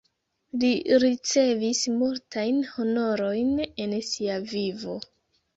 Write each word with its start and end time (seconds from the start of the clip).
Li 0.61 0.69
ricevis 1.03 1.81
multajn 1.99 2.57
honorojn 2.71 3.53
en 3.87 3.97
sia 4.11 4.39
vivo. 4.57 4.99